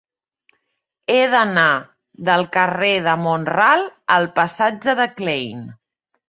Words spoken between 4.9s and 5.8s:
de Klein.